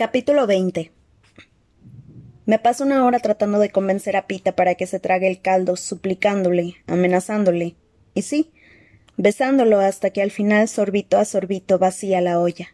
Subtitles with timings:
[0.00, 0.92] Capítulo 20
[2.46, 5.76] Me paso una hora tratando de convencer a Pita para que se trague el caldo,
[5.76, 7.76] suplicándole, amenazándole,
[8.14, 8.50] y sí,
[9.18, 12.68] besándolo hasta que al final sorbito a sorbito vacía la olla.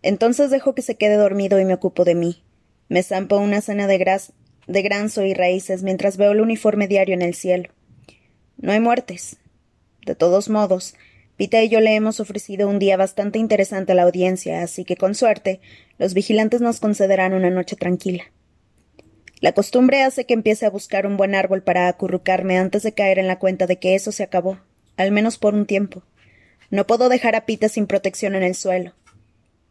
[0.00, 2.42] Entonces dejo que se quede dormido y me ocupo de mí.
[2.88, 4.32] Me zampo una cena de, gras
[4.66, 7.68] de granzo y raíces mientras veo el uniforme diario en el cielo.
[8.56, 9.36] No hay muertes.
[10.06, 10.94] De todos modos,
[11.36, 14.96] Pita y yo le hemos ofrecido un día bastante interesante a la audiencia, así que
[14.96, 15.60] con suerte
[15.98, 18.24] los vigilantes nos concederán una noche tranquila.
[19.40, 23.18] La costumbre hace que empiece a buscar un buen árbol para acurrucarme antes de caer
[23.18, 24.58] en la cuenta de que eso se acabó,
[24.96, 26.02] al menos por un tiempo.
[26.70, 28.94] No puedo dejar a Pita sin protección en el suelo.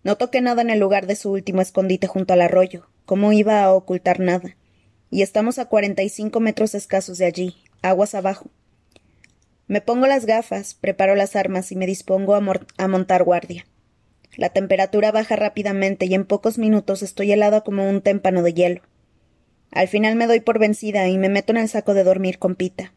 [0.04, 2.88] No toqué nada en el lugar de su último escondite junto al arroyo.
[3.06, 4.56] ¿Cómo iba a ocultar nada?
[5.10, 8.52] Y estamos a cuarenta y cinco metros escasos de allí, aguas abajo.
[9.68, 13.66] Me pongo las gafas, preparo las armas y me dispongo a, montar guardia.
[14.38, 18.82] La temperatura baja rápidamente y en pocos minutos estoy helada como un témpano de hielo.
[19.72, 22.56] Al final me doy por vencida y me meto en el saco de dormir con
[22.56, 22.94] Pita.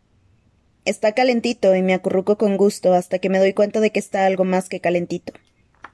[0.84, 4.27] Está calentito y me acurruco con gusto hasta que me doy cuenta de que está
[4.27, 5.32] algo más que calentito.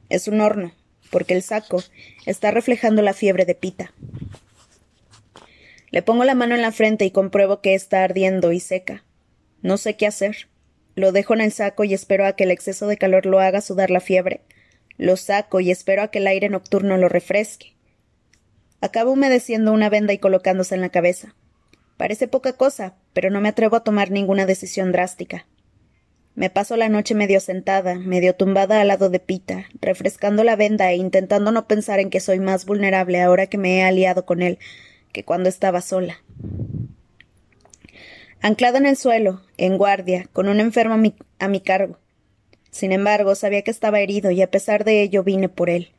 [0.08, 0.72] Es un horno,
[1.10, 1.84] porque el saco
[2.26, 3.94] está reflejando la fiebre de Pita.
[5.92, 9.04] Le pongo la mano en la frente y compruebo que está ardiendo y seca.
[9.62, 10.48] No sé qué hacer.
[10.94, 13.60] Lo dejo en el saco y espero a que el exceso de calor lo haga
[13.60, 14.42] sudar la fiebre.
[14.96, 17.74] Lo saco y espero a que el aire nocturno lo refresque.
[18.80, 21.34] Acabo humedeciendo una venda y colocándose en la cabeza.
[21.96, 25.46] Parece poca cosa, pero no me atrevo a tomar ninguna decisión drástica.
[26.34, 30.90] Me paso la noche medio sentada, medio tumbada al lado de Pita, refrescando la venda
[30.90, 34.42] e intentando no pensar en que soy más vulnerable ahora que me he aliado con
[34.42, 34.58] él
[35.12, 36.18] que cuando estaba sola.
[38.44, 41.02] Anclada en el suelo, en guardia, con un enfermo
[41.38, 41.98] a mi, cargo.
[42.70, 45.92] Sin embargo, sabía que estaba herido y a pesar de ello vine por él.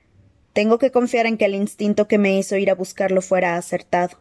[0.54, 4.20] Tengo que confiar en que el instinto que me hizo ir a buscarlo fuera acertado.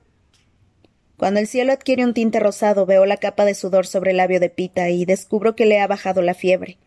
[1.18, 4.40] Cuando el cielo adquiere un tinte rosado, veo la capa de sudor sobre el labio
[4.40, 6.78] de Pita y descubro que le ha bajado la fiebre.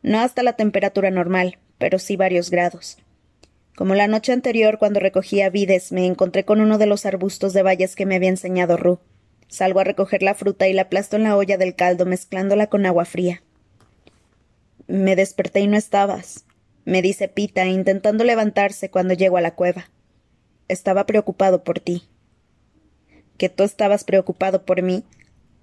[0.00, 2.96] No hasta la temperatura normal, pero sí varios grados.
[3.76, 7.60] Como la noche anterior, cuando recogía vides, me encontré con uno de los arbustos de
[7.60, 8.98] bayas que me había enseñado Ru.
[9.48, 12.86] Salgo a recoger la fruta y la aplasto en la olla del caldo mezclándola con
[12.86, 13.42] agua fría.
[14.86, 16.46] Me desperté y no estabas,
[16.86, 19.90] me dice Pita, intentando levantarse cuando llego a la cueva.
[20.68, 22.04] Estaba preocupado por ti.
[23.38, 25.02] ¿Que tú estabas preocupado por mí?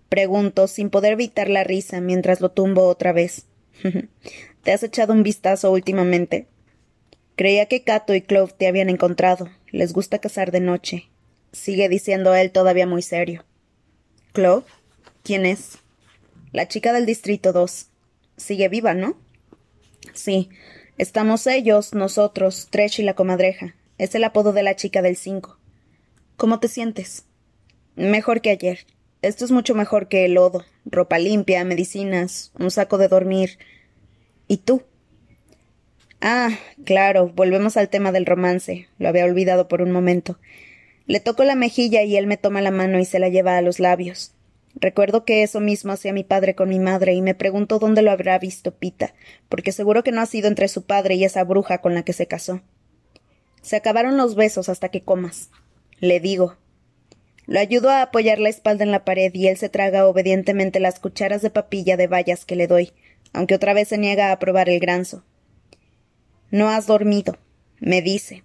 [0.09, 3.45] Pregunto, sin poder evitar la risa, mientras lo tumbo otra vez.
[4.63, 6.47] ¿Te has echado un vistazo últimamente?
[7.37, 9.49] Creía que Cato y Clove te habían encontrado.
[9.71, 11.09] Les gusta cazar de noche.
[11.53, 13.45] Sigue diciendo él todavía muy serio.
[14.33, 14.65] ¿Clove?
[15.21, 15.77] ¿Quién es?
[16.51, 17.85] La chica del Distrito 2.
[18.35, 19.15] Sigue viva, ¿no?
[20.13, 20.49] Sí.
[20.97, 23.75] Estamos ellos, nosotros, Tresh y la comadreja.
[23.99, 25.59] Es el apodo de la chica del 5.
[26.35, 27.25] ¿Cómo te sientes?
[27.95, 28.87] Mejor que ayer.
[29.21, 33.59] Esto es mucho mejor que el lodo, ropa limpia, medicinas, un saco de dormir.
[34.47, 34.81] ¿Y tú?
[36.21, 36.49] Ah,
[36.85, 38.87] claro, volvemos al tema del romance.
[38.97, 40.39] Lo había olvidado por un momento.
[41.05, 43.61] Le toco la mejilla y él me toma la mano y se la lleva a
[43.61, 44.33] los labios.
[44.75, 48.11] Recuerdo que eso mismo hacía mi padre con mi madre y me pregunto dónde lo
[48.11, 49.13] habrá visto Pita,
[49.49, 52.13] porque seguro que no ha sido entre su padre y esa bruja con la que
[52.13, 52.61] se casó.
[53.61, 55.51] Se acabaron los besos hasta que comas.
[55.99, 56.57] Le digo.
[57.45, 60.99] Lo ayudo a apoyar la espalda en la pared y él se traga obedientemente las
[60.99, 62.93] cucharas de papilla de bayas que le doy,
[63.33, 65.23] aunque otra vez se niega a probar el granzo.
[66.51, 67.37] No has dormido,
[67.79, 68.43] me dice.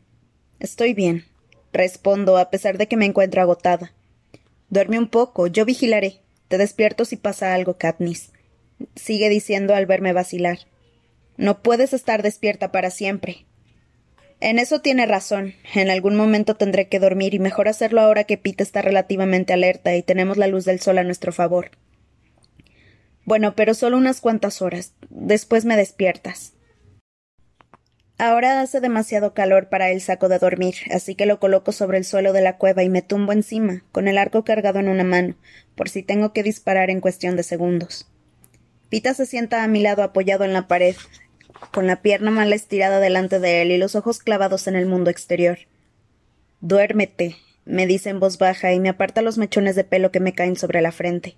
[0.58, 1.24] Estoy bien.
[1.72, 3.92] Respondo, a pesar de que me encuentro agotada.
[4.70, 6.20] Duerme un poco, yo vigilaré.
[6.48, 8.32] Te despierto si pasa algo, Katniss.
[8.94, 10.58] Sigue diciendo al verme vacilar.
[11.36, 13.46] No puedes estar despierta para siempre.
[14.40, 15.54] En eso tiene razón.
[15.74, 19.94] En algún momento tendré que dormir y mejor hacerlo ahora que Pete está relativamente alerta
[19.96, 21.70] y tenemos la luz del sol a nuestro favor.
[23.24, 24.94] Bueno, pero solo unas cuantas horas.
[25.10, 26.54] Después me despiertas.
[28.20, 32.04] Ahora hace demasiado calor para el saco de dormir, así que lo coloco sobre el
[32.04, 35.36] suelo de la cueva y me tumbo encima, con el arco cargado en una mano,
[35.76, 38.08] por si tengo que disparar en cuestión de segundos.
[38.88, 40.96] Pita se sienta a mi lado apoyado en la pared,
[41.72, 45.10] con la pierna mal estirada delante de él y los ojos clavados en el mundo
[45.10, 45.58] exterior.
[46.60, 50.32] Duérmete, me dice en voz baja y me aparta los mechones de pelo que me
[50.32, 51.36] caen sobre la frente.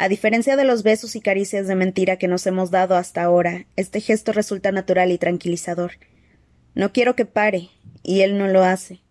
[0.00, 3.66] A diferencia de los besos y caricias de mentira que nos hemos dado hasta ahora,
[3.76, 5.92] este gesto resulta natural y tranquilizador.
[6.74, 7.68] No quiero que pare,
[8.02, 9.02] y él no lo hace.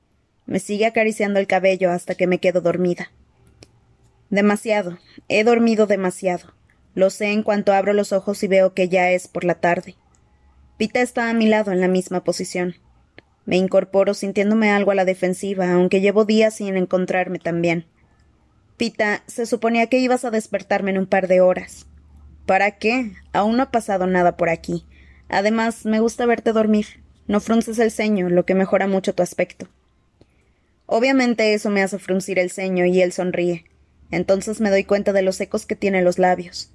[0.47, 3.12] Me sigue acariciando el cabello hasta que me quedo dormida.
[4.31, 4.97] Demasiado.
[5.27, 6.56] He dormido demasiado.
[6.95, 9.94] Lo sé en cuanto abro los ojos y veo que ya es por la tarde.
[10.77, 12.77] Pita está a mi lado en la misma posición.
[13.45, 17.85] Me incorporo sintiéndome algo a la defensiva, aunque llevo días sin encontrarme tan bien.
[18.79, 21.85] Pita, se suponía que ibas a despertarme en un par de horas.
[22.45, 23.11] ¿Para qué?
[23.33, 24.85] Aún no ha pasado nada por aquí.
[25.27, 26.85] Además, me gusta verte dormir.
[27.27, 29.67] No frunces el ceño, lo que mejora mucho tu aspecto.
[30.85, 33.65] Obviamente eso me hace fruncir el ceño y él sonríe.
[34.11, 36.71] Entonces me doy cuenta de los secos que tiene los labios.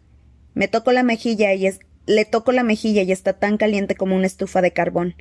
[0.53, 1.81] Me toco la mejilla y es...
[2.05, 5.15] le toco la mejilla y está tan caliente como una estufa de carbón.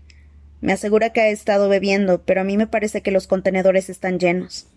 [0.59, 4.19] Me asegura que ha estado bebiendo, pero a mí me parece que los contenedores están
[4.19, 4.67] llenos.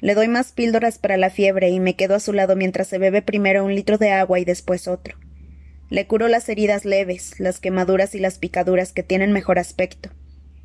[0.00, 2.98] Le doy más píldoras para la fiebre y me quedo a su lado mientras se
[2.98, 5.18] bebe primero un litro de agua y después otro.
[5.90, 10.10] Le curo las heridas leves, las quemaduras y las picaduras que tienen mejor aspecto.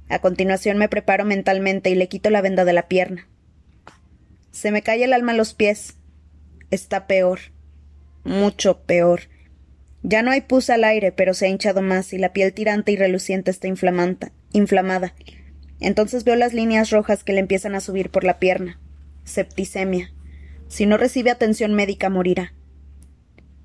[0.08, 3.28] A continuación me preparo mentalmente y le quito la venda de la pierna.
[4.52, 5.98] Se me cae el alma a los pies.
[6.72, 7.40] Está peor.
[8.24, 9.22] Mucho peor.
[10.04, 12.92] Ya no hay pus al aire, pero se ha hinchado más y la piel tirante
[12.92, 15.14] y reluciente está inflamada.
[15.80, 18.80] Entonces veo las líneas rojas que le empiezan a subir por la pierna.
[19.26, 20.14] Septicemia.
[20.68, 22.54] Si no recibe atención médica, morirá.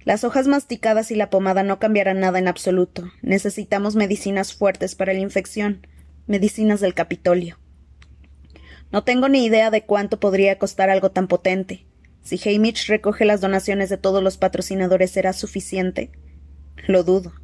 [0.04, 3.12] Las hojas masticadas y la pomada no cambiarán nada en absoluto.
[3.22, 5.86] Necesitamos medicinas fuertes para la infección,
[6.26, 7.58] medicinas del Capitolio.
[8.90, 11.86] No tengo ni idea de cuánto podría costar algo tan potente.
[12.22, 16.10] Si Hamish recoge las donaciones de todos los patrocinadores, ¿será suficiente?
[16.86, 17.34] Lo dudo.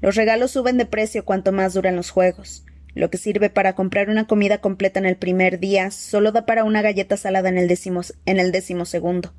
[0.00, 2.64] Los regalos suben de precio cuanto más duran los juegos.
[2.96, 6.64] Lo que sirve para comprar una comida completa en el primer día solo da para
[6.64, 9.34] una galleta salada en el décimo, en el décimo segundo.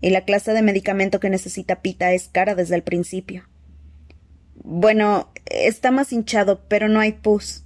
[0.00, 3.48] Y la clase de medicamento que necesita Pita es cara desde el principio.
[4.54, 7.64] Bueno, está más hinchado, pero no hay pus,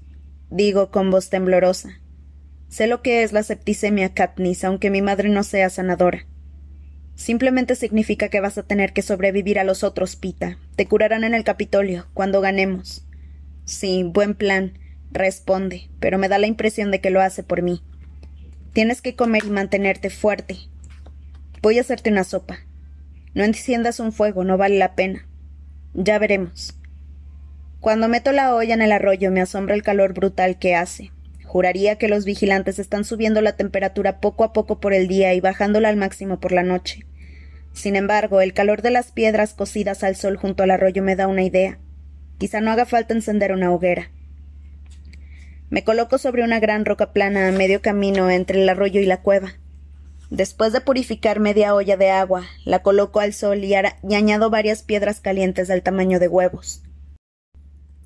[0.49, 2.01] digo con voz temblorosa.
[2.71, 6.27] Sé lo que es la septicemia, Katniss, aunque mi madre no sea sanadora.
[7.17, 10.57] Simplemente significa que vas a tener que sobrevivir a los otros, Pita.
[10.75, 13.07] Te curarán en el Capitolio, cuando ganemos.
[13.67, 14.73] Sí, buen plan
[15.11, 17.83] responde, pero me da la impresión de que lo hace por mí.
[18.73, 20.57] Tienes que comer y mantenerte fuerte.
[21.63, 22.59] Voy a hacerte una sopa.
[23.35, 25.27] No enciendas un fuego, no vale la pena.
[25.95, 26.79] Ya veremos.
[27.81, 31.13] Cuando meto la olla en el arroyo me asombra el calor brutal que hace.
[31.45, 35.41] Juraría que los vigilantes están subiendo la temperatura poco a poco por el día y
[35.41, 37.07] bajándola al máximo por la noche.
[37.73, 41.27] Sin embargo, el calor de las piedras cocidas al sol junto al arroyo me da
[41.27, 41.79] una idea.
[42.39, 44.11] Quizá no haga falta encender una hoguera.
[45.71, 49.21] Me coloco sobre una gran roca plana a medio camino entre el arroyo y la
[49.21, 49.55] cueva.
[50.31, 55.21] Después de purificar media olla de agua, la coloco al sol y, añado varias piedras
[55.21, 56.83] calientes del tamaño de huevos.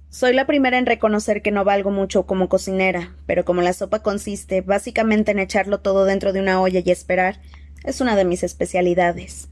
[0.08, 4.02] Soy la primera en reconocer que no valgo mucho como cocinera, pero como la sopa
[4.02, 7.40] consiste básicamente en echarlo todo dentro de una olla y esperar,
[7.84, 9.48] es una de mis especialidades.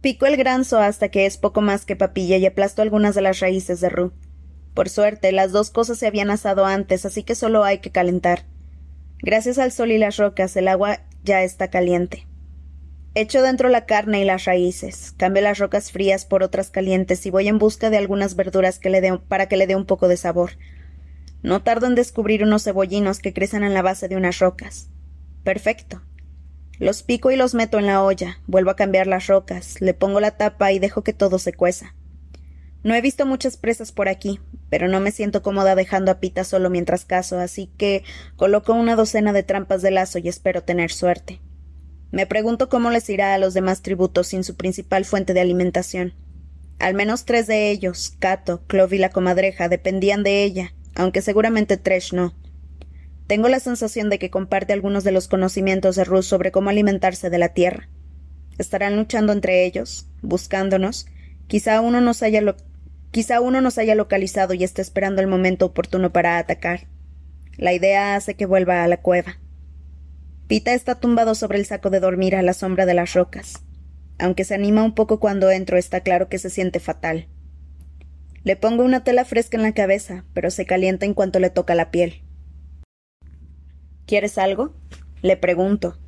[0.00, 3.40] Pico el granzo hasta que es poco más que papilla y aplasto algunas de las
[3.40, 4.12] raíces de rú.
[4.74, 8.44] Por suerte, las dos cosas se habían asado antes, así que solo hay que calentar.
[9.22, 12.26] Gracias al sol y las rocas, el agua ya está caliente.
[13.14, 17.30] Echo dentro la carne y las raíces, cambio las rocas frías por otras calientes y
[17.30, 20.16] voy en busca de algunas verduras que le para que le dé un poco de
[20.16, 20.58] sabor.
[21.40, 24.88] No tardo en descubrir unos cebollinos que crecen en la base de unas rocas.
[25.44, 26.02] Perfecto.
[26.80, 30.18] Los pico y los meto en la olla, vuelvo a cambiar las rocas, le pongo
[30.18, 31.94] la tapa y dejo que todo se cueza.
[32.82, 34.40] No he visto muchas presas por aquí,
[34.74, 38.02] pero no me siento cómoda dejando a Pita solo mientras caso, así que
[38.34, 41.40] coloco una docena de trampas de lazo y espero tener suerte.
[42.10, 46.14] Me pregunto cómo les irá a los demás tributos sin su principal fuente de alimentación.
[46.80, 51.76] Al menos tres de ellos, Cato, Clove y la comadreja, dependían de ella, aunque seguramente
[51.76, 52.34] Tresh no.
[53.28, 57.30] Tengo la sensación de que comparte algunos de los conocimientos de Ruth sobre cómo alimentarse
[57.30, 57.88] de la tierra.
[58.58, 60.08] ¿Estarán luchando entre ellos?
[60.20, 61.06] ¿Buscándonos?
[61.46, 62.56] Quizá uno nos haya lo
[63.14, 66.88] Quizá uno nos haya localizado y esté esperando el momento oportuno para atacar.
[67.56, 69.38] La idea hace que vuelva a la cueva.
[70.48, 73.62] Pita está tumbado sobre el saco de dormir a la sombra de las rocas.
[74.18, 77.28] Aunque se anima un poco cuando entro, está claro que se siente fatal.
[78.42, 81.76] Le pongo una tela fresca en la cabeza, pero se calienta en cuanto le toca
[81.76, 82.24] la piel.
[84.06, 84.74] ¿Quieres algo?
[85.22, 86.00] Le pregunto.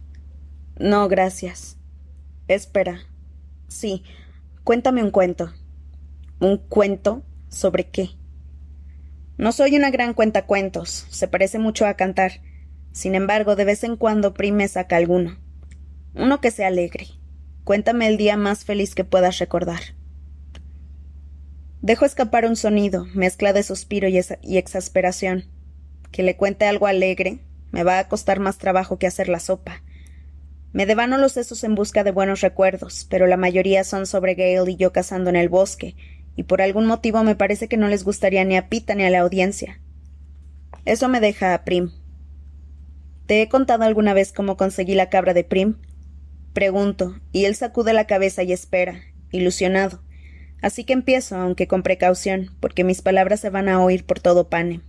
[0.77, 1.79] No, gracias.
[2.49, 2.99] Espera.
[3.69, 4.03] Sí,
[4.65, 5.53] cuéntame un cuento.
[6.39, 7.23] ¿Un cuento?
[7.49, 8.11] ¿Sobre qué?
[9.39, 12.41] No soy una gran cuentacuentos, se parece mucho a cantar.
[12.93, 15.39] Sin embargo, de vez en cuando Prime saca alguno.
[16.15, 17.07] Uno que sea alegre.
[17.65, 19.81] Cuéntame el día más feliz que puedas recordar.
[21.81, 25.45] Dejo escapar un sonido, mezcla de suspiro y, y exasperación.
[26.13, 27.41] Que le cuente algo alegre
[27.73, 29.83] me va a costar más trabajo que hacer la sopa.
[30.73, 34.73] Me devano los sesos en busca de buenos recuerdos, pero la mayoría son sobre Gale
[34.73, 35.97] y yo cazando en el bosque,
[36.37, 39.11] y por algún motivo me parece que no les gustaría ni a Pita ni a
[39.11, 39.81] la audiencia.
[40.85, 41.91] Eso me deja a Prim.
[43.27, 45.77] ¿Te he contado alguna vez cómo conseguí la cabra de Prim?
[46.53, 49.01] Pregunto, y él sacude la cabeza y espera,
[49.33, 50.01] ilusionado.
[50.63, 54.49] Así que empiezo, aunque con precaución, porque mis palabras se van a oír por todo
[54.49, 54.81] Pane.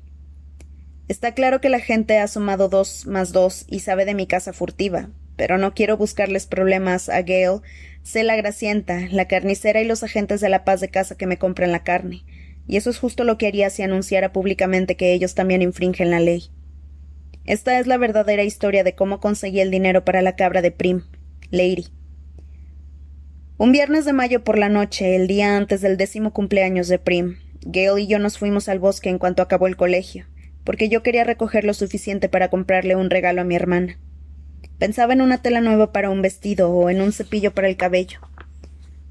[1.08, 4.54] Está claro que la gente ha sumado dos más dos y sabe de mi casa
[4.54, 7.62] furtiva, pero no quiero buscarles problemas a Gale,
[8.08, 11.38] sé la gracienta, la carnicera y los agentes de la paz de casa que me
[11.38, 12.24] compran la carne,
[12.66, 16.22] y eso es justo lo que haría si anunciara públicamente que ellos también infringen la
[16.22, 16.46] ley.
[17.44, 21.02] Esta es la verdadera historia de cómo conseguí el dinero para la cabra de Prim,
[21.52, 21.88] Lady.
[23.58, 27.36] Un viernes de mayo por la noche, el día antes del décimo cumpleaños de Prim,
[27.66, 30.28] Gale y yo nos fuimos al bosque en cuanto acabó el colegio,
[30.64, 34.00] porque yo quería recoger lo suficiente para comprarle un regalo a mi hermana.
[34.80, 38.20] Pensaba en una tela nueva para un vestido o en un cepillo para el cabello.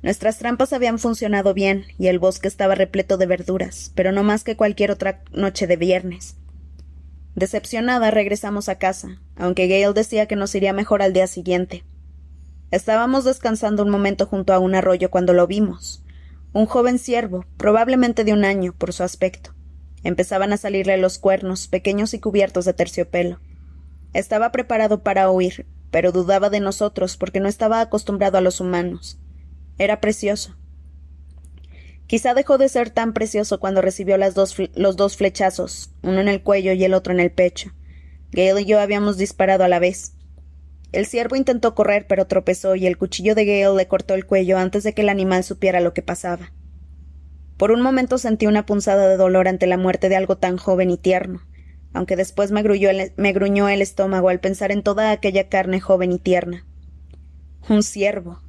[0.02, 4.44] Nuestras trampas habían funcionado bien y el bosque estaba repleto de verduras, pero no más
[4.44, 6.36] que cualquier otra noche de viernes.
[7.34, 11.84] Decepcionada regresamos a casa, aunque Gale decía que nos iría mejor al día siguiente.
[12.70, 16.04] Estábamos descansando un momento junto a un arroyo cuando lo vimos.
[16.52, 19.54] Un joven ciervo, probablemente de un año, por su aspecto.
[20.04, 23.40] Empezaban a salirle los cuernos, pequeños y cubiertos de terciopelo.
[24.16, 29.18] Estaba preparado para huir, pero dudaba de nosotros porque no estaba acostumbrado a los humanos.
[29.76, 30.56] Era precioso.
[32.06, 36.28] Quizá dejó de ser tan precioso cuando recibió las dos los dos flechazos, uno en
[36.28, 37.72] el cuello y el otro en el pecho.
[38.32, 40.14] Gale y yo habíamos disparado a la vez.
[40.92, 44.56] El ciervo intentó correr, pero tropezó y el cuchillo de Gale le cortó el cuello
[44.56, 46.54] antes de que el animal supiera lo que pasaba.
[47.58, 50.90] Por un momento sentí una punzada de dolor ante la muerte de algo tan joven
[50.90, 51.42] y tierno,
[51.96, 52.62] aunque después me,
[53.16, 56.66] me gruñó el estómago al pensar en toda aquella carne joven y tierna.
[57.68, 58.42] Un ciervo.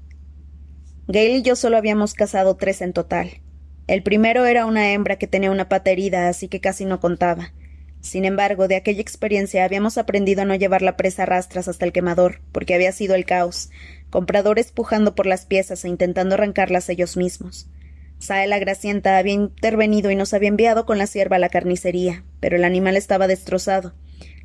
[1.07, 3.41] Gale y yo solo habíamos cazado tres en total.
[3.87, 7.53] El primero era una hembra que tenía una pata herida, así que casi no contaba.
[8.01, 11.93] Sin embargo, de aquella experiencia habíamos aprendido a no llevar la presa rastras hasta el
[11.93, 13.69] quemador, porque había sido el caos,
[14.09, 17.69] compradores pujando por las piezas e intentando arrancarlas ellos mismos.
[18.19, 22.23] Sae la Gracienta había intervenido y nos había enviado con la sierva a la carnicería,
[22.39, 23.93] pero el animal estaba destrozado.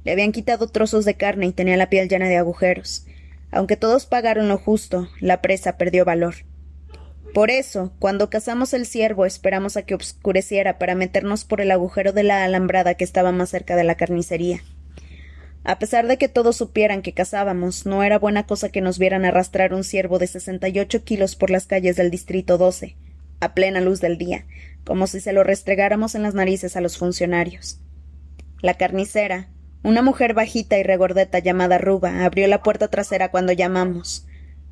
[0.05, 3.07] Le habían quitado trozos de carne y tenía la piel llena de agujeros.
[3.51, 6.35] Aunque todos pagaron lo justo, la presa perdió valor.
[7.33, 12.13] Por eso, cuando cazamos el ciervo, esperamos a que oscureciera para meternos por el agujero
[12.13, 14.63] de la alambrada que estaba más cerca de la carnicería.
[15.65, 19.25] A pesar de que todos supieran que cazábamos, no era buena cosa que nos vieran
[19.25, 22.97] arrastrar un ciervo de sesenta y ocho kilos por las calles del distrito 12
[23.43, 24.47] a plena luz del día,
[24.85, 27.81] como si se lo restregáramos en las narices a los funcionarios.
[28.61, 29.49] La carnicera,
[29.83, 34.27] una mujer bajita y regordeta llamada Ruba, abrió la puerta trasera cuando llamamos.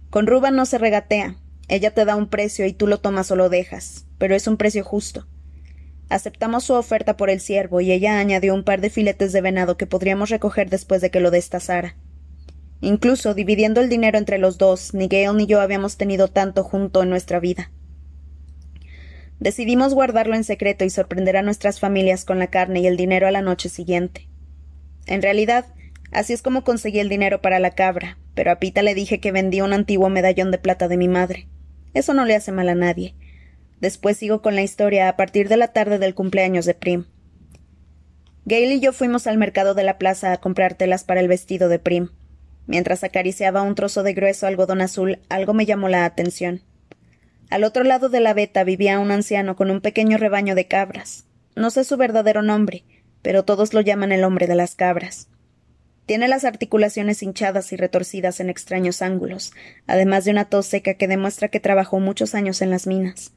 [0.09, 1.35] Con Ruba no se regatea.
[1.67, 4.57] Ella te da un precio y tú lo tomas o lo dejas, pero es un
[4.57, 5.27] precio justo.
[6.09, 9.77] Aceptamos su oferta por el ciervo y ella añadió un par de filetes de venado
[9.77, 11.97] que podríamos recoger después de que lo destazara.
[12.81, 17.03] Incluso dividiendo el dinero entre los dos, ni Gale ni yo habíamos tenido tanto junto
[17.03, 17.71] en nuestra vida.
[19.40, 23.26] Decidimos guardarlo en secreto y sorprender a nuestras familias con la carne y el dinero
[23.26, 24.28] a la noche siguiente.
[25.06, 25.64] En realidad,
[26.12, 29.32] así es como conseguí el dinero para la cabra, pero a Pita le dije que
[29.32, 31.49] vendí un antiguo medallón de plata de mi madre.
[31.94, 33.14] Eso no le hace mal a nadie.
[33.80, 37.06] Después sigo con la historia a partir de la tarde del cumpleaños de Prim.
[38.44, 41.70] Gail y yo fuimos al mercado de la plaza a comprar telas para el vestido
[41.70, 42.11] de Prim.
[42.66, 46.62] Mientras acariciaba un trozo de grueso algodón azul, algo me llamó la atención.
[47.50, 51.26] Al otro lado de la veta vivía un anciano con un pequeño rebaño de cabras.
[51.57, 52.85] No sé su verdadero nombre,
[53.23, 55.28] pero todos lo llaman el hombre de las cabras.
[56.07, 59.52] Tiene las articulaciones hinchadas y retorcidas en extraños ángulos,
[59.88, 63.33] además de una tos seca que demuestra que trabajó muchos años en las minas.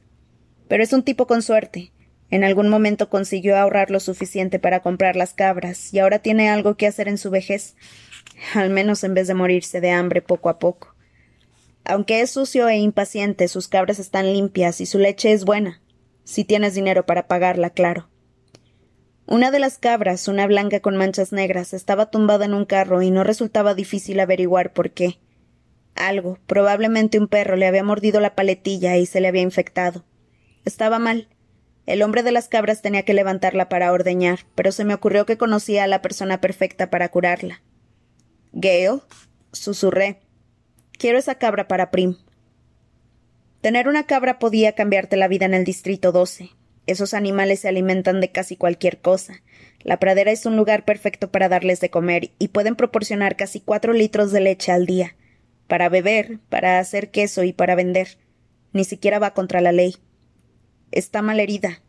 [0.68, 1.92] Pero es un tipo con suerte.
[2.30, 6.76] En algún momento consiguió ahorrar lo suficiente para comprar las cabras, y ahora tiene algo
[6.76, 7.74] que hacer en su vejez,
[8.54, 10.93] al menos en vez de morirse de hambre poco a poco.
[11.84, 15.82] Aunque es sucio e impaciente, sus cabras están limpias y su leche es buena.
[16.24, 18.08] Si tienes dinero para pagarla, claro.
[19.26, 23.10] Una de las cabras, una blanca con manchas negras, estaba tumbada en un carro y
[23.10, 25.18] no resultaba difícil averiguar por qué.
[25.94, 30.04] Algo, probablemente un perro, le había mordido la paletilla y se le había infectado.
[30.64, 31.28] Estaba mal.
[31.86, 35.36] El hombre de las cabras tenía que levantarla para ordeñar, pero se me ocurrió que
[35.36, 37.62] conocía a la persona perfecta para curarla.
[38.52, 39.00] Gale,
[39.52, 40.23] susurré.
[41.04, 42.16] Quiero esa cabra para Prim.
[43.60, 46.48] Tener una cabra podía cambiarte la vida en el Distrito 12.
[46.86, 49.42] Esos animales se alimentan de casi cualquier cosa.
[49.80, 53.92] La pradera es un lugar perfecto para darles de comer y pueden proporcionar casi cuatro
[53.92, 55.14] litros de leche al día.
[55.68, 58.16] Para beber, para hacer queso y para vender.
[58.72, 59.96] Ni siquiera va contra la ley.
[60.90, 61.82] Está mal herida,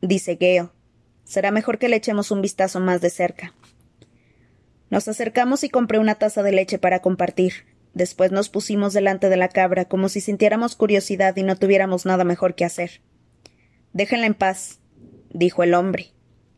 [0.00, 0.72] dice Geo.
[1.24, 3.52] Será mejor que le echemos un vistazo más de cerca.
[4.88, 7.70] Nos acercamos y compré una taza de leche para compartir.
[7.94, 12.24] Después nos pusimos delante de la cabra como si sintiéramos curiosidad y no tuviéramos nada
[12.24, 13.02] mejor que hacer.
[13.92, 14.80] Déjenla en paz,
[15.30, 16.12] dijo el hombre.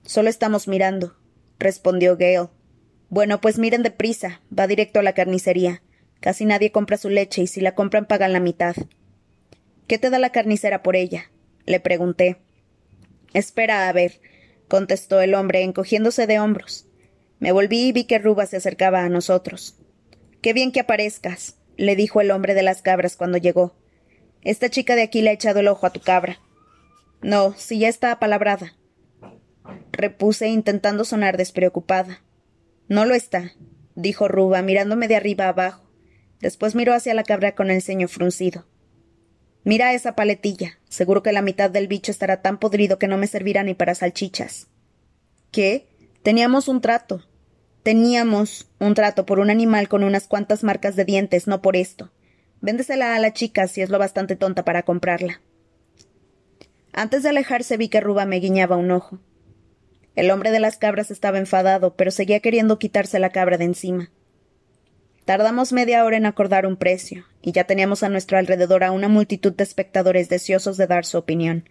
[0.04, 1.16] Solo estamos mirando,
[1.58, 2.50] respondió Gale.
[3.08, 5.82] Bueno, pues miren deprisa, va directo a la carnicería.
[6.20, 8.76] Casi nadie compra su leche y si la compran pagan la mitad.
[9.86, 11.30] ¿Qué te da la carnicera por ella?
[11.66, 12.38] le pregunté.
[13.32, 14.20] Espera a ver,
[14.68, 16.86] contestó el hombre, encogiéndose de hombros.
[17.40, 19.76] Me volví y vi que Ruba se acercaba a nosotros.
[20.44, 23.74] Qué bien que aparezcas, le dijo el hombre de las cabras cuando llegó.
[24.42, 26.38] Esta chica de aquí le ha echado el ojo a tu cabra.
[27.22, 28.76] No, si ya está apalabrada.
[29.90, 32.22] Repuse intentando sonar despreocupada.
[32.88, 33.52] No lo está,
[33.94, 35.88] dijo Ruba, mirándome de arriba abajo.
[36.40, 38.66] Después miró hacia la cabra con el ceño fruncido.
[39.62, 40.78] Mira esa paletilla.
[40.90, 43.94] Seguro que la mitad del bicho estará tan podrido que no me servirá ni para
[43.94, 44.66] salchichas.
[45.50, 45.88] ¿Qué?
[46.22, 47.24] Teníamos un trato.
[47.84, 52.10] Teníamos un trato por un animal con unas cuantas marcas de dientes, no por esto.
[52.62, 55.42] Véndesela a la chica si es lo bastante tonta para comprarla.
[56.94, 59.18] Antes de alejarse vi que Ruba me guiñaba un ojo.
[60.16, 64.10] El hombre de las cabras estaba enfadado, pero seguía queriendo quitarse la cabra de encima.
[65.26, 69.08] Tardamos media hora en acordar un precio, y ya teníamos a nuestro alrededor a una
[69.08, 71.68] multitud de espectadores deseosos de dar su opinión.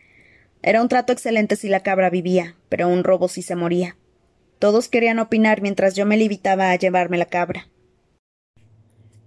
[0.61, 3.95] Era un trato excelente si la cabra vivía, pero un robo si se moría.
[4.63, 7.67] Todos querían opinar mientras yo me limitaba a llevarme la cabra.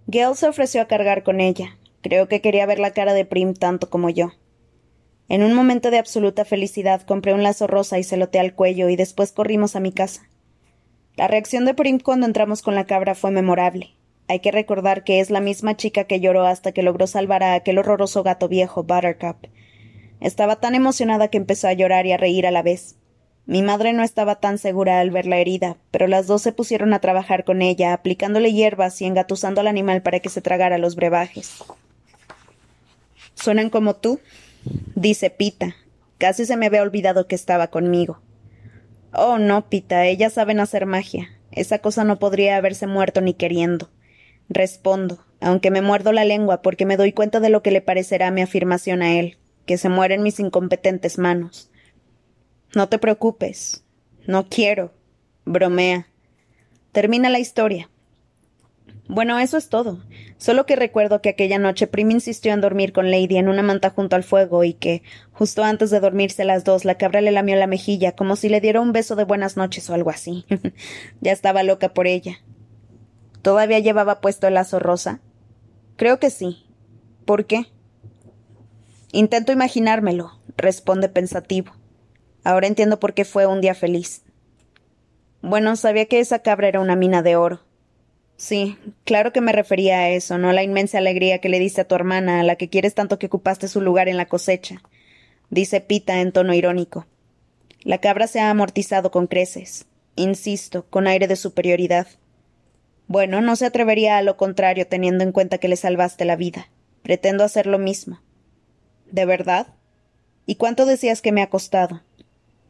[0.06, 1.76] Gale se ofreció a cargar con ella.
[2.00, 4.32] Creo que quería ver la cara de Prim tanto como yo.
[5.28, 8.88] En un momento de absoluta felicidad compré un lazo rosa y se loteé al cuello
[8.88, 10.26] y después corrimos a mi casa.
[11.16, 13.90] La reacción de Prim cuando entramos con la cabra fue memorable.
[14.28, 17.52] Hay que recordar que es la misma chica que lloró hasta que logró salvar a
[17.52, 19.48] aquel horroroso gato viejo, Buttercup.
[20.18, 22.96] Estaba tan emocionada que empezó a llorar y a reír a la vez.
[23.46, 26.92] Mi madre no estaba tan segura al ver la herida, pero las dos se pusieron
[26.92, 30.96] a trabajar con ella, aplicándole hierbas y engatusando al animal para que se tragara los
[30.96, 31.62] brebajes.
[33.34, 34.18] ¿Suenan como tú?
[34.96, 35.76] dice Pita.
[36.18, 38.20] Casi se me había olvidado que estaba conmigo.
[39.12, 41.30] Oh, no, Pita, ellas saben hacer magia.
[41.52, 43.90] Esa cosa no podría haberse muerto ni queriendo.
[44.48, 48.32] Respondo, aunque me muerdo la lengua porque me doy cuenta de lo que le parecerá
[48.32, 51.70] mi afirmación a él, que se muere en mis incompetentes manos.
[52.76, 53.84] No te preocupes.
[54.26, 54.92] No quiero.
[55.46, 56.08] Bromea.
[56.92, 57.88] Termina la historia.
[59.08, 60.02] Bueno, eso es todo.
[60.36, 63.88] Solo que recuerdo que aquella noche Prim insistió en dormir con Lady en una manta
[63.88, 67.56] junto al fuego y que, justo antes de dormirse las dos, la cabra le lamió
[67.56, 70.44] la mejilla como si le diera un beso de buenas noches o algo así.
[71.22, 72.40] ya estaba loca por ella.
[73.40, 75.20] ¿Todavía llevaba puesto el lazo rosa?
[75.96, 76.66] Creo que sí.
[77.24, 77.68] ¿Por qué?
[79.12, 81.72] Intento imaginármelo, responde pensativo.
[82.46, 84.22] Ahora entiendo por qué fue un día feliz.
[85.42, 87.62] Bueno, sabía que esa cabra era una mina de oro.
[88.36, 91.80] Sí, claro que me refería a eso, no a la inmensa alegría que le diste
[91.80, 94.80] a tu hermana, a la que quieres tanto que ocupaste su lugar en la cosecha,
[95.50, 97.08] dice Pita en tono irónico.
[97.82, 102.06] La cabra se ha amortizado con creces, insisto, con aire de superioridad.
[103.08, 106.68] Bueno, no se atrevería a lo contrario teniendo en cuenta que le salvaste la vida.
[107.02, 108.20] Pretendo hacer lo mismo.
[109.10, 109.66] ¿De verdad?
[110.46, 112.02] ¿Y cuánto decías que me ha costado?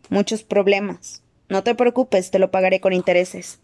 [0.09, 1.23] Muchos problemas.
[1.49, 3.59] No te preocupes, te lo pagaré con intereses.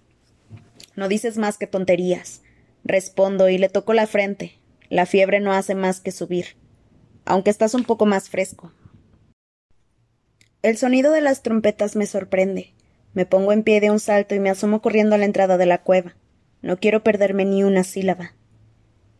[0.96, 2.42] No dices más que tonterías.
[2.84, 4.58] Respondo y le toco la frente.
[4.88, 6.56] La fiebre no hace más que subir.
[7.24, 8.72] Aunque estás un poco más fresco.
[10.62, 12.72] El sonido de las trompetas me sorprende.
[13.14, 15.66] Me pongo en pie de un salto y me asomo corriendo a la entrada de
[15.66, 16.16] la cueva.
[16.60, 18.34] No quiero perderme ni una sílaba.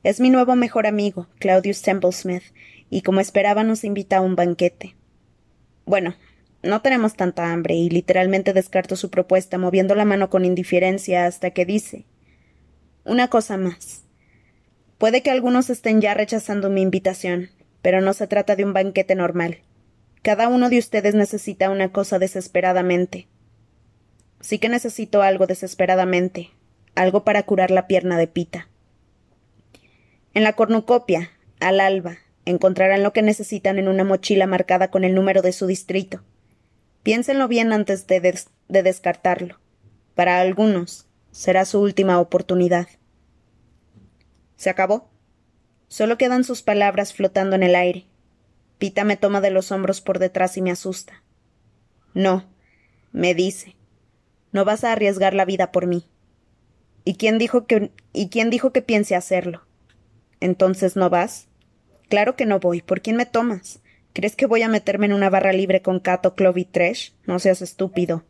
[0.02, 2.42] Es mi nuevo mejor amigo, Claudius Templesmith,
[2.90, 4.96] y como esperaba nos invita a un banquete.
[5.84, 6.14] Bueno,
[6.62, 11.50] no tenemos tanta hambre, y literalmente descarto su propuesta, moviendo la mano con indiferencia hasta
[11.50, 12.04] que dice
[13.04, 14.04] Una cosa más.
[14.98, 17.50] Puede que algunos estén ya rechazando mi invitación,
[17.82, 19.58] pero no se trata de un banquete normal.
[20.22, 23.26] Cada uno de ustedes necesita una cosa desesperadamente.
[24.40, 26.50] Sí que necesito algo desesperadamente,
[26.94, 28.68] algo para curar la pierna de Pita.
[30.34, 35.14] En la cornucopia, al alba, encontrarán lo que necesitan en una mochila marcada con el
[35.14, 36.22] número de su distrito.
[37.02, 38.20] Piénsenlo bien antes de,
[38.68, 39.58] de descartarlo.
[40.14, 42.88] Para algunos será su última oportunidad.
[44.56, 45.10] ¿Se acabó?
[45.88, 48.06] Solo quedan sus palabras flotando en el aire.
[48.78, 51.22] Pita me toma de los hombros por detrás y me asusta.
[52.14, 52.44] No,
[53.10, 53.76] me dice,
[54.52, 56.06] no vas a arriesgar la vida por mí.
[57.04, 59.66] ¿Y quién dijo que y quién dijo que piense hacerlo?
[60.40, 61.48] Entonces no vas?
[62.08, 62.82] Claro que no voy.
[62.82, 63.80] ¿Por quién me tomas?
[64.12, 67.14] ¿Crees que voy a meterme en una barra libre con Cato, Clove y Tresh?
[67.26, 68.24] No seas estúpido.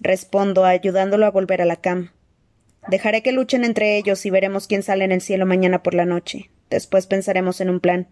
[0.00, 2.14] Respondo, ayudándolo a volver a la cama.
[2.88, 6.06] Dejaré que luchen entre ellos y veremos quién sale en el cielo mañana por la
[6.06, 6.50] noche.
[6.70, 8.08] Después pensaremos en un plan.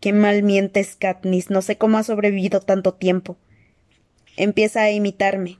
[0.00, 1.48] Qué mal mientes, Katniss.
[1.48, 3.38] No sé cómo ha sobrevivido tanto tiempo.
[4.36, 5.58] Empieza a imitarme.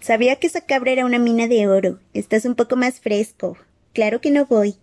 [0.00, 1.98] Sabía que esa cabra era una mina de oro.
[2.12, 3.56] Estás un poco más fresco.
[3.94, 4.76] Claro que no voy.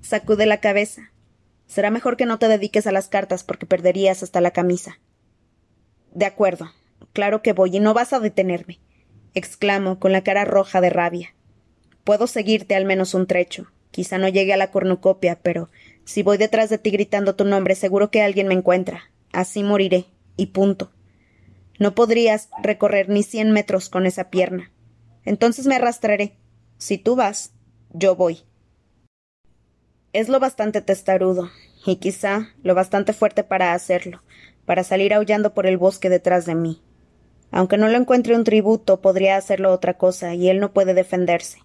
[0.00, 1.10] Sacude la cabeza.
[1.66, 4.98] Será mejor que no te dediques a las cartas porque perderías hasta la camisa.
[6.12, 6.70] De acuerdo.
[7.12, 8.80] Claro que voy y no vas a detenerme.
[9.34, 11.34] exclamo con la cara roja de rabia.
[12.04, 13.66] Puedo seguirte al menos un trecho.
[13.90, 15.70] Quizá no llegue a la cornucopia, pero
[16.04, 19.10] si voy detrás de ti gritando tu nombre, seguro que alguien me encuentra.
[19.32, 20.06] Así moriré.
[20.36, 20.92] Y punto.
[21.78, 24.72] No podrías recorrer ni cien metros con esa pierna.
[25.24, 26.36] Entonces me arrastraré.
[26.78, 27.52] Si tú vas,
[27.92, 28.40] yo voy.
[30.14, 31.50] Es lo bastante testarudo,
[31.84, 34.22] y quizá lo bastante fuerte para hacerlo,
[34.64, 36.80] para salir aullando por el bosque detrás de mí.
[37.50, 41.58] Aunque no lo encuentre un tributo, podría hacerlo otra cosa, y él no puede defenderse.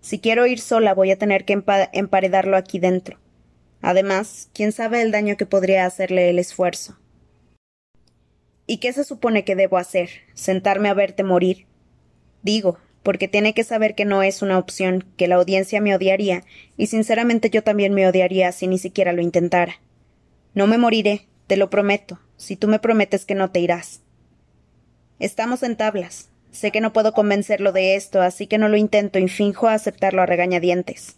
[0.00, 1.60] Si quiero ir sola, voy a tener que
[1.92, 3.18] emparedarlo aquí dentro.
[3.82, 6.96] Además, quién sabe el daño que podría hacerle el esfuerzo.
[8.68, 10.10] ¿Y qué se supone que debo hacer?
[10.34, 11.66] ¿Sentarme a verte morir?
[12.44, 16.44] Digo, porque tiene que saber que no es una opción, que la audiencia me odiaría,
[16.76, 19.80] y sinceramente yo también me odiaría si ni siquiera lo intentara.
[20.54, 24.00] No me moriré, te lo prometo, si tú me prometes que no te irás.
[25.18, 26.28] Estamos en tablas.
[26.50, 30.22] Sé que no puedo convencerlo de esto, así que no lo intento y finjo aceptarlo
[30.22, 31.16] a regañadientes.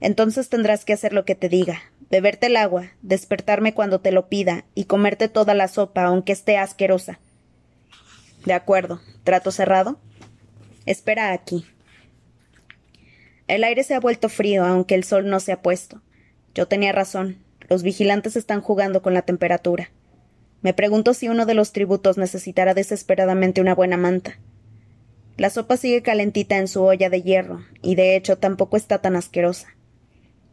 [0.00, 4.28] Entonces tendrás que hacer lo que te diga, beberte el agua, despertarme cuando te lo
[4.28, 7.20] pida y comerte toda la sopa, aunque esté asquerosa.
[8.44, 9.00] De acuerdo.
[9.24, 9.98] ¿Trato cerrado?
[10.86, 11.66] Espera aquí.
[13.46, 16.02] El aire se ha vuelto frío, aunque el sol no se ha puesto.
[16.54, 17.38] Yo tenía razón.
[17.68, 19.90] Los vigilantes están jugando con la temperatura.
[20.62, 24.38] Me pregunto si uno de los tributos necesitará desesperadamente una buena manta.
[25.36, 29.16] La sopa sigue calentita en su olla de hierro, y de hecho tampoco está tan
[29.16, 29.68] asquerosa.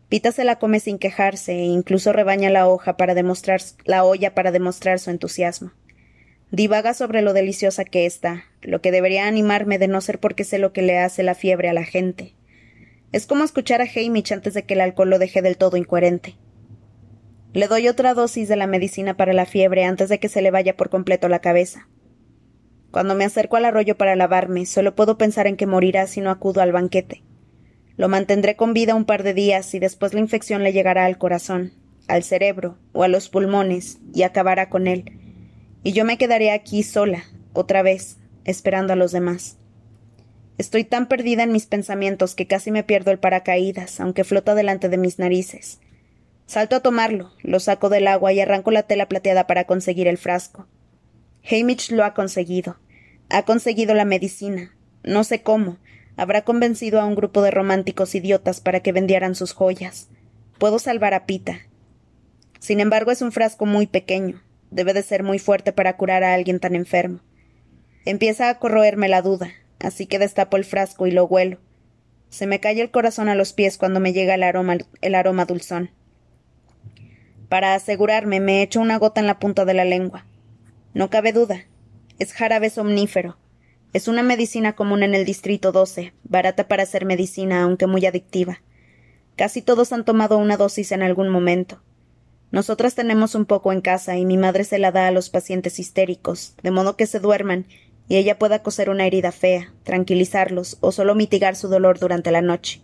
[0.10, 4.34] Pita se la come sin quejarse e incluso rebaña la hoja para demostrar la olla
[4.34, 5.72] para demostrar su entusiasmo.
[6.52, 10.60] Divaga sobre lo deliciosa que está, lo que debería animarme de no ser porque sé
[10.60, 12.36] lo que le hace la fiebre a la gente.
[13.14, 16.36] Es como escuchar a Hamish antes de que el alcohol lo deje del todo incoherente.
[17.54, 20.52] Le doy otra dosis de la medicina para la fiebre antes de que se le
[20.52, 21.88] vaya por completo la cabeza.
[22.92, 26.32] Cuando me acerco al arroyo para lavarme, solo puedo pensar en que morirá si no
[26.32, 27.24] acudo al banquete.
[27.96, 31.18] Lo mantendré con vida un par de días y después la infección le llegará al
[31.18, 31.72] corazón,
[32.10, 35.21] al cerebro o a los pulmones y acabará con él.
[35.84, 39.58] Y yo me quedaré aquí sola, otra vez, esperando a los demás.
[40.58, 44.90] Estoy tan perdida en mis pensamientos que casi me pierdo el paracaídas, aunque flota delante
[44.90, 45.80] de mis narices.
[46.46, 50.18] Salto a tomarlo, lo saco del agua y arranco la tela plateada para conseguir el
[50.18, 50.68] frasco.
[51.50, 52.78] Hamish lo ha conseguido.
[53.30, 54.76] Ha conseguido la medicina.
[55.04, 55.78] No sé cómo,
[56.16, 60.10] habrá convencido a un grupo de románticos idiotas para que vendieran sus joyas.
[60.60, 61.62] Puedo salvar a Pita.
[62.60, 64.44] Sin embargo, es un frasco muy pequeño.
[64.72, 67.20] Debe de ser muy fuerte para curar a alguien tan enfermo.
[68.06, 71.60] Empieza a corroerme la duda, así que destapo el frasco y lo huelo.
[72.30, 75.46] Se me cae el corazón a los pies cuando me llega el aroma, el aroma
[75.46, 75.92] dulzón.
[77.50, 80.26] Para asegurarme, me echo una gota en la punta de la lengua.
[80.94, 81.66] No cabe duda.
[82.18, 83.38] Es jarabe somnífero.
[83.92, 88.62] Es una medicina común en el Distrito 12, barata para ser medicina, aunque muy adictiva.
[89.36, 91.82] Casi todos han tomado una dosis en algún momento.
[92.52, 95.80] Nosotras tenemos un poco en casa y mi madre se la da a los pacientes
[95.80, 97.66] histéricos, de modo que se duerman
[98.10, 102.42] y ella pueda coser una herida fea, tranquilizarlos o solo mitigar su dolor durante la
[102.42, 102.82] noche.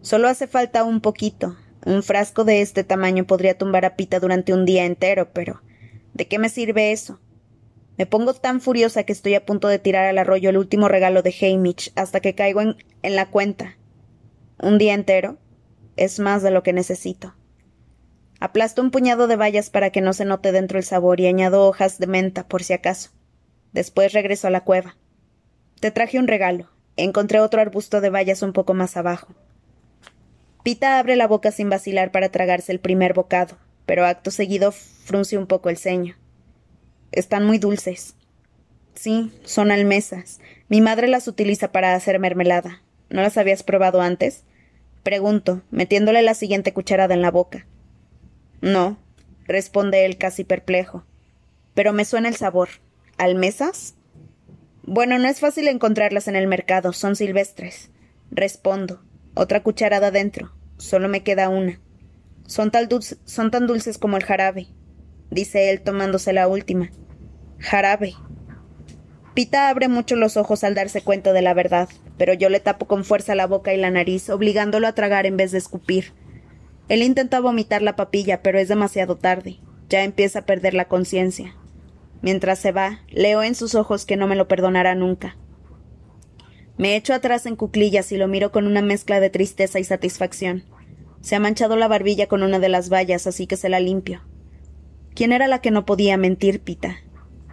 [0.00, 1.56] Solo hace falta un poquito.
[1.84, 5.60] Un frasco de este tamaño podría tumbar a Pita durante un día entero, pero
[6.14, 7.18] ¿de qué me sirve eso?
[7.96, 11.22] Me pongo tan furiosa que estoy a punto de tirar al arroyo el último regalo
[11.22, 13.76] de Hamish hasta que caigo en, en la cuenta.
[14.60, 15.36] Un día entero
[15.96, 17.34] es más de lo que necesito.
[18.40, 21.66] Aplasto un puñado de bayas para que no se note dentro el sabor y añado
[21.66, 23.10] hojas de menta por si acaso.
[23.72, 24.96] Después regreso a la cueva.
[25.80, 26.70] Te traje un regalo.
[26.96, 29.28] Encontré otro arbusto de bayas un poco más abajo.
[30.64, 35.38] Pita abre la boca sin vacilar para tragarse el primer bocado, pero acto seguido frunce
[35.38, 36.16] un poco el ceño.
[37.12, 38.16] Están muy dulces.
[38.94, 40.40] Sí, son almesas.
[40.68, 42.82] Mi madre las utiliza para hacer mermelada.
[43.10, 44.42] ¿No las habías probado antes?
[45.04, 47.64] Pregunto, metiéndole la siguiente cucharada en la boca.
[48.60, 48.98] No,
[49.46, 51.04] responde él casi perplejo.
[51.74, 52.68] Pero me suena el sabor.
[53.16, 53.94] ¿Almesas?
[54.82, 57.90] Bueno, no es fácil encontrarlas en el mercado, son silvestres.
[58.30, 59.02] Respondo.
[59.34, 60.52] Otra cucharada dentro.
[60.76, 61.80] Solo me queda una.
[62.46, 62.72] Son,
[63.24, 64.68] son tan dulces como el jarabe.
[65.30, 66.90] dice él tomándose la última.
[67.58, 68.14] Jarabe.
[69.34, 72.86] Pita abre mucho los ojos al darse cuenta de la verdad, pero yo le tapo
[72.86, 76.12] con fuerza la boca y la nariz, obligándolo a tragar en vez de escupir.
[76.88, 79.58] Él intenta vomitar la papilla, pero es demasiado tarde.
[79.88, 81.54] Ya empieza a perder la conciencia.
[82.22, 85.36] Mientras se va, leo en sus ojos que no me lo perdonará nunca.
[86.76, 90.64] Me echo atrás en cuclillas y lo miro con una mezcla de tristeza y satisfacción.
[91.20, 94.22] Se ha manchado la barbilla con una de las vallas, así que se la limpio.
[95.14, 96.98] ¿Quién era la que no podía mentir, Pita?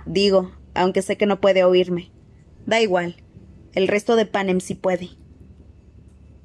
[0.06, 2.12] Digo, aunque sé que no puede oírme.
[2.66, 3.16] Da igual.
[3.74, 5.10] El resto de Panem sí puede.